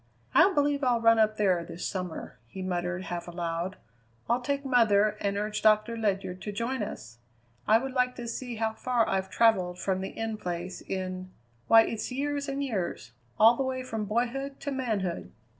"I 0.33 0.51
believe 0.51 0.83
I'll 0.83 0.99
run 0.99 1.19
up 1.19 1.37
there 1.37 1.63
this 1.63 1.85
summer," 1.85 2.39
he 2.47 2.63
muttered 2.63 3.03
half 3.03 3.27
aloud. 3.27 3.77
"I'll 4.27 4.41
take 4.41 4.65
mother 4.65 5.09
and 5.21 5.37
urge 5.37 5.61
Doctor 5.61 5.95
Ledyard 5.95 6.41
to 6.41 6.51
join 6.51 6.81
us. 6.81 7.19
I 7.67 7.77
would 7.77 7.93
like 7.93 8.15
to 8.15 8.27
see 8.27 8.55
how 8.55 8.73
far 8.73 9.07
I've 9.07 9.29
travelled 9.29 9.77
from 9.77 10.01
the 10.01 10.09
In 10.09 10.37
Place 10.37 10.81
in 10.81 11.29
why 11.67 11.83
it's 11.83 12.11
years 12.11 12.49
and 12.49 12.63
years! 12.63 13.11
All 13.39 13.55
the 13.55 13.61
way 13.61 13.83
from 13.83 14.05
boyhood 14.05 14.59
to 14.61 14.71
manhood." 14.71 15.31